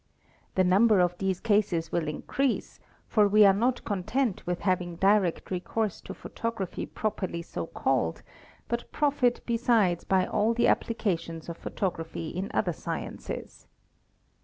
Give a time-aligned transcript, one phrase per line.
[0.55, 5.51] The number of these cases will increase, for we are not content with having direct
[5.51, 8.23] re course to photography properly so called,
[8.67, 13.67] but profit besides by all the applications of photography in other sciences.